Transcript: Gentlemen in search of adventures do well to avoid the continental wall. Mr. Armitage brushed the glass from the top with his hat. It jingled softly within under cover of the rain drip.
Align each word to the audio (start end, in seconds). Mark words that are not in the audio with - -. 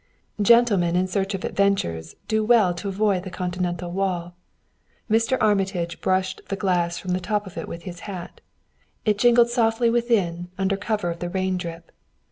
Gentlemen 0.41 0.95
in 0.95 1.05
search 1.07 1.35
of 1.35 1.45
adventures 1.45 2.15
do 2.27 2.43
well 2.43 2.73
to 2.73 2.87
avoid 2.87 3.21
the 3.21 3.29
continental 3.29 3.91
wall. 3.91 4.35
Mr. 5.07 5.37
Armitage 5.39 6.01
brushed 6.01 6.41
the 6.49 6.55
glass 6.55 6.97
from 6.97 7.11
the 7.11 7.19
top 7.19 7.55
with 7.67 7.83
his 7.83 7.99
hat. 7.99 8.41
It 9.05 9.19
jingled 9.19 9.51
softly 9.51 9.91
within 9.91 10.49
under 10.57 10.75
cover 10.75 11.11
of 11.11 11.19
the 11.19 11.29
rain 11.29 11.55
drip. 11.55 11.91